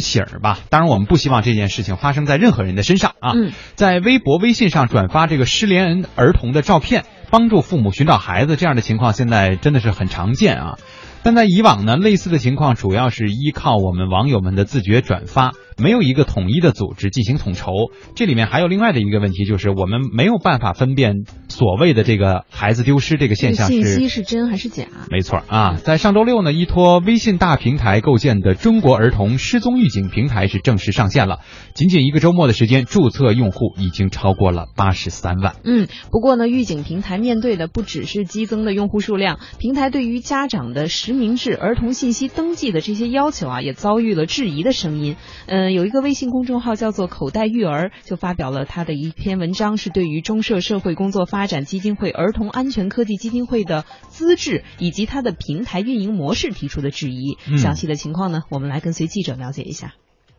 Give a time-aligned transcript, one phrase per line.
[0.00, 0.58] 醒儿吧。
[0.70, 3.32] 当然，我们不希望这件事情发生在任何人的身上啊。
[3.34, 10.78] 嗯，在微博、微信上转发这个失联儿童的照片，帮助父母寻找孩子，这样的情况现在真的是很常见啊。
[11.22, 17.72] 但在以往呢，类似的情况主要是依靠我们网友们的自觉转发，没有一个统一的组织进行统筹。
[18.14, 24.84] 这里面还有另外的一个问题，就是我们没有办法分辨所谓的这个孩子丢失这个现象信息是真还是假？
[25.10, 31.40] 没错啊，在上周六呢，依托微信大平台构建的中国儿童失踪预警平台是正式上线了。
[31.74, 35.56] 仅仅一个周末的时间，注册用户已经超过了八十三万。
[35.64, 45.16] 嗯，不过呢，预警平台面对的不只是激增的用户数量，平台对于家长的实名制儿童信息登记的这些要求啊，也遭遇了质疑的声音。
[45.46, 57.38] 嗯，有一个微信公众号叫做“口袋育儿”，就发表了他的一篇文章，是对于中社社会工作发展基金会儿童安全科技基金会的资质以及它的平台运营模式提出的质疑。
[57.48, 59.94] 嗯详细的情况呢，我们来跟随记者了解一下。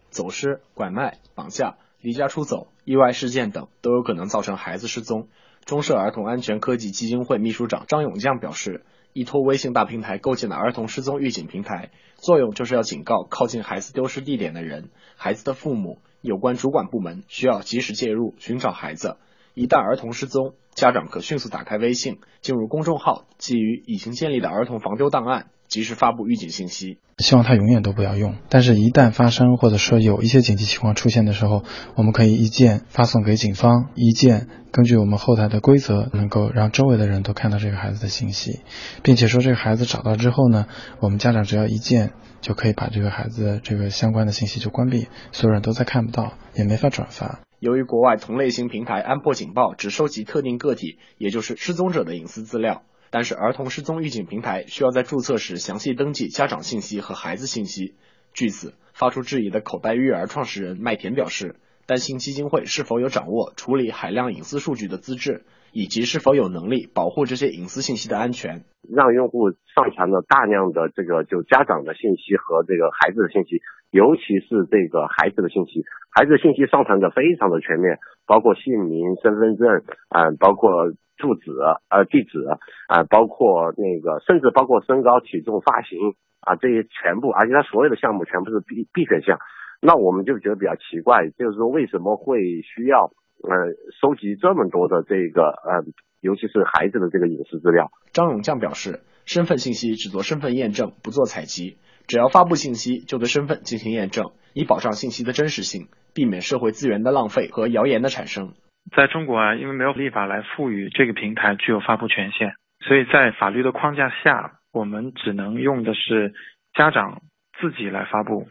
[0.10, 5.28] 走失、拐卖、绑架、离家出走、意外事件等都有可能造成孩子失踪。
[5.66, 8.86] 中社儿童安全科技基金会秘书长张永将表示，
[9.18, 19.18] 依托微信大平台构建的儿童失踪预警平台，作用就是要警告靠近孩子丢失地点的人、孩子的父母、有关主管部门，需要及时介入寻找孩子。
[19.56, 27.00] 一旦儿童失踪，家长可迅速打开微信，进入公众号，基于已经建立的儿童防丢档案，及时发布预警信息。
[27.18, 28.36] 希望它永远都不要用。
[28.48, 31.64] 但是，一旦发生或者说有一些紧急情况出现的时候，
[31.96, 38.60] 我们可以一键发送给警方，一键根据我们后台的规则，能够让周围的人都看到这个孩子的信息，
[39.02, 40.68] 并且说这个孩子找到之后呢，
[41.00, 47.40] 我们家长只要一键就可以把这个孩子的这个相关的信息就关闭，所有人都再看不到，也没法转发。
[47.60, 57.96] 由于国外同类型平台安破警报只收集特定个体，也就是失踪者的隐私资料，但是儿童失踪预警平台需要在注册时详细登记家长信息和孩子信息。
[58.34, 68.64] 据此，发出质疑的口袋育儿创始人麦田表示，担心基金会是否有掌握处理海量隐私数据的资质，以及是否有能力保护这些隐私信息的安全。
[68.88, 73.60] 让用户上传了大量的这个就家长的信息和这个孩子的信息，
[73.92, 81.52] 尤其是这个孩子的信息，孩子的信息上传的非常的全面，包括姓名、身份证，啊、包括住址、
[81.90, 82.40] 呃地址，
[82.88, 86.00] 啊、包括那个甚至包括身高、体重、发型
[86.40, 89.38] 啊这些全部，而且他所有的项目全部是必必选项。
[89.82, 93.12] 那我们就觉得比较奇怪，就是说为什么会需要
[93.44, 95.84] 呃收集这么多的这个呃，
[96.22, 97.92] 尤其是孩子的这个隐私资料？
[98.14, 101.78] 张永将表示，身份信息只做身份验证，不做采集。
[102.08, 108.54] 只要发布信息，就对身份进行验证，以保障信息的真实性，避免社会资源的浪费和谣言的产生。
[108.96, 112.54] 在中国啊，因为没有立法来赋予这个平台具有发布权限，
[112.88, 116.34] 所以在法律的框架下，我们只能用的是
[116.74, 117.22] 家长
[117.60, 118.48] 自己来发布，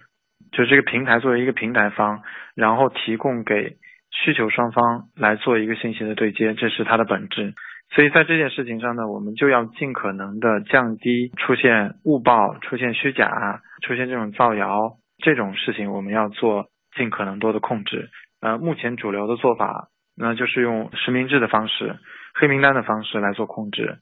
[0.53, 2.21] 就是这个平台作为一个平台方，
[2.55, 3.79] 然后提供给
[4.11, 7.55] 需求双方来做一个信息的对接，这是它的本质。
[7.94, 18.11] 所以在这件事情上呢，我们就要尽可能的降低出现误报、出现虚假、出现这种造谣这种事情，我们要做尽可能多的控制。
[18.41, 21.97] 呃，目前主流的做法那就是用实名制的方式、
[22.34, 23.99] 黑名单的方式来做控制。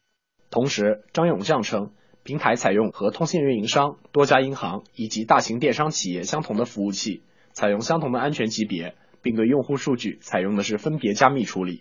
[0.51, 1.91] 同时，张永将称，
[2.25, 7.23] 平台采用和通信运营商、多家银行以及大型电商企业相同的服务器，
[7.53, 11.81] 采用相同的安全级别，并对用户数据采用的是分别加密处理。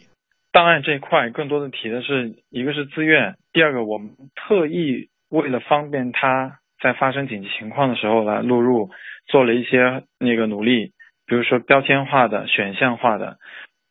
[0.54, 8.90] 档案这一块更多的提的是一个是自愿，第二个我们特意为了方便他在发生紧急情况的时候来录入，
[9.28, 10.94] 做了一些那个努力，
[11.26, 13.40] 比如说标签化的、选项化的，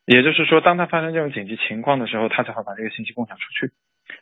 [0.06, 3.72] 也就是说，当他发生这种紧急情况的时候，他才会把这个信息共享出去。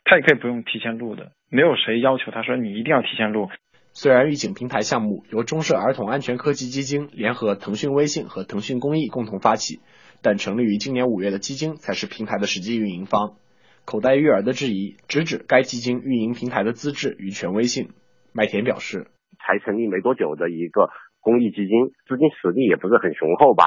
[0.03, 3.49] 他也可以不用提前录的，没有谁要求他说你一定要提前录。
[3.93, 9.81] 虽然预警平台项目由中社儿童安全科技基金联合腾讯微信和腾讯公益共同发起，
[10.21, 13.35] 但成立于今年五月的基金才是平台的实际运营方。
[13.83, 17.89] 口袋育儿的质疑直指该基金运营平台的资质与权威性。
[18.31, 19.07] 麦田表示，
[19.39, 23.65] 才成立没多久的一个公益基金，资金实力也不是很雄厚吧。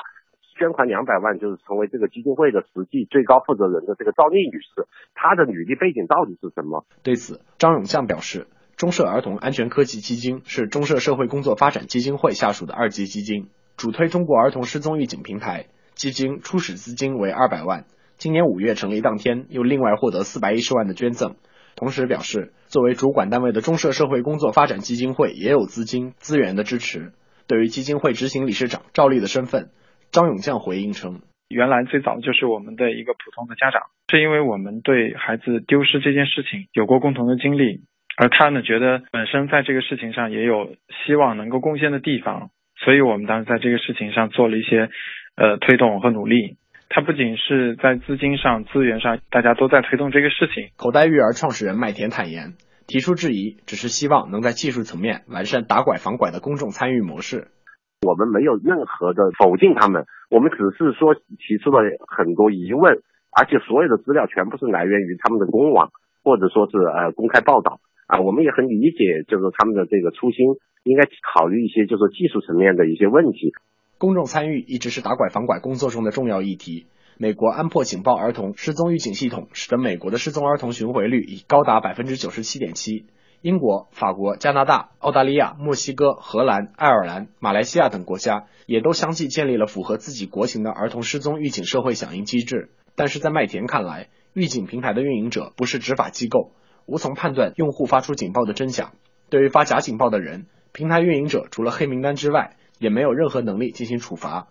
[0.57, 6.87] 捐款两百万就是成为这个基金会的实际最高负责人的这个赵丽女士，她的履历背景到底是什么？
[7.03, 15.67] 对此，张永将表示，中社儿童安全科技基金是中社社会工作发展基金会下属的二级基金，主推中国儿童失踪预警平台。
[15.95, 17.85] 基金初始资金为二百万，
[18.17, 21.37] 今年五月成立当天又另外获得四百一十万的捐赠。
[21.77, 27.13] 同时表示，作为主管单位的中社社会工作发展基金会也有资金资源的支持。
[27.47, 29.71] 对于基金会执行理事长赵丽的身份，
[30.11, 37.83] 张永将回应称，原来最早就是我们的一个普通的家长，是因为我们对孩子丢失这件事情有过共同的经历，
[38.17, 44.89] 而他呢觉得本身在这个事情上也有希望能够贡献的地方，所以我们当时在这个事情上做了一些
[45.37, 46.57] 呃推动和努力。
[46.91, 50.69] 他不仅是在资金上、资源上，大家都在推动这个事情。
[50.77, 52.55] 口袋育儿创始人麦田坦言，
[52.87, 57.49] 提出质疑只是希望能在技术层面完善打拐防拐的公众参与模式。
[58.07, 63.03] 我们没有任何的否定他们，我们只是说提出了很多疑问，
[63.35, 65.91] 而且所有的资料全部是来源于他们的公网
[66.23, 68.21] 或者说是呃公开报道啊。
[68.21, 70.47] 我们也很理解，就是他们的这个初心，
[70.85, 71.05] 应该
[71.35, 73.53] 考虑一些就是技术层面的一些问题。
[73.99, 76.87] 公众参与一直是打拐防拐工作中的重要议题。
[77.17, 83.07] 美国安珀警报儿童失踪预警系统使得美国的失踪儿童寻回率已高达百分之九十七点七。
[83.41, 92.71] 英国、法国、加拿大、澳大利亚、墨西哥、荷兰、爱尔兰、马来西亚等国家也都相继建立了符合自己国情的儿童失踪预警社会响应机制。
[92.97, 96.53] 但是在麦田看来，预警平台的运营者不是执法机构，
[96.87, 98.93] 无从判断用户发出警报的真假。
[99.31, 104.49] 对于发假警报的人，平台运营者除了黑名单之外，也没有任何能力进行处罚。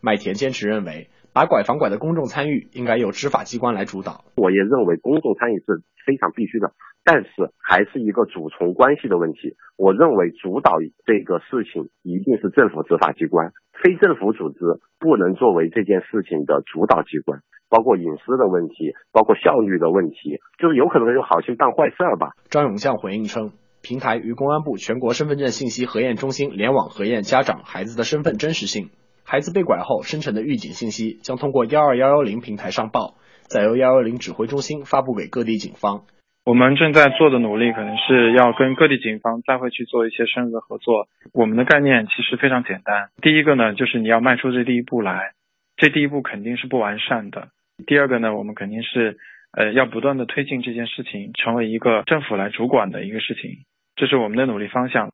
[0.00, 4.24] 麦田坚持认为，把拐防拐的公众参与应该由执法机关来主导。
[4.36, 6.72] 我也认为公众参与是非常必须的，
[7.04, 9.56] 但是还是一个主从关系的问题。
[9.76, 10.72] 我认为主导
[11.04, 13.52] 这个事情一定是政府执法机关，
[13.82, 14.58] 非政府组织
[14.98, 17.40] 不能作为这件事情的主导机关。
[17.68, 22.30] 包括隐私的问题，包括效率的问题，就是有可能有好心办坏事儿吧。
[22.50, 23.52] 张永将回应称。
[23.82, 28.90] 平台与公安部全国身份证信息核验中心联网核验家长孩子的身份真实性，
[29.24, 36.02] 孩子被拐后生成的预警信息将通过幺二幺幺零平台上报，再由幺幺零指挥中心发布给各地警方。
[36.44, 41.06] 我们正在做的努力可能是要跟各地警方再会去做一些深入的合作。
[41.32, 45.32] 我们的概念其实非常简单，第一个呢就是你要迈出这第一步来，
[45.76, 47.48] 这第一步肯定是不完善的。
[47.84, 49.18] 第二个呢，我们肯定是
[49.52, 53.64] 呃要不断的推进这件事情，成为一个政府来主管的一个事情。
[53.96, 55.12] 这是我们的努力方向。